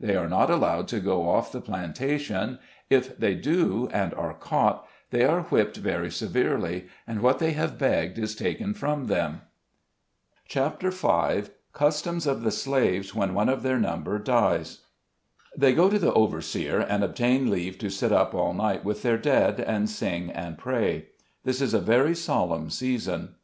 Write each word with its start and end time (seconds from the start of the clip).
They 0.00 0.16
are 0.16 0.26
not 0.26 0.48
allowed 0.48 0.88
to 0.88 1.00
go 1.00 1.28
off 1.28 1.52
the 1.52 1.60
plantation; 1.60 2.58
if 2.88 3.14
they 3.18 3.34
do 3.34 3.90
and 3.92 4.14
are 4.14 4.32
caught, 4.32 4.88
they 5.10 5.22
are 5.26 5.42
whipped 5.42 5.76
very 5.76 6.10
severely, 6.10 6.86
and 7.06 7.20
what 7.20 7.40
they 7.40 7.50
have 7.50 7.76
begged 7.76 8.18
is 8.18 8.34
taken 8.34 8.72
from 8.72 9.04
them. 9.04 9.42
180 10.50 10.50
SKETCHES 10.50 10.64
OF 10.64 10.94
SLAVE 10.98 11.12
LIFE. 11.12 11.44
CHAPTER 11.44 11.50
V 11.50 11.52
CUSTOMS 11.74 12.26
OF 12.26 12.40
THE 12.42 12.50
SLAVES, 12.50 13.14
WHEN 13.14 13.34
ONE 13.34 13.48
OF 13.50 13.62
THEIR 13.62 13.78
NUMBER 13.80 14.18
DIES. 14.18 14.78
HEY 15.60 15.74
go 15.74 15.90
to 15.90 15.98
the 15.98 16.14
overseer, 16.14 16.78
and 16.78 17.04
obtain 17.04 17.50
leave 17.50 17.76
to 17.76 17.90
sit 17.90 18.12
up 18.12 18.32
all 18.32 18.54
night 18.54 18.82
with 18.82 19.02
their 19.02 19.18
dead, 19.18 19.60
and 19.60 19.90
sing 19.90 20.30
and 20.30 20.56
pray. 20.56 21.08
This 21.44 21.60
is 21.60 21.74
a 21.74 21.80
very 21.80 22.14
solemn 22.14 22.70
season. 22.70 23.34